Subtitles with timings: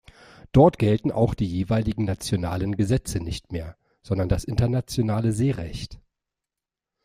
[0.51, 5.99] Dort gelten auch die jeweiligen nationalen Gesetze nicht mehr, sondern das internationale Seerecht.